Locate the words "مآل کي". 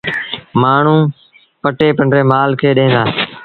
2.31-2.69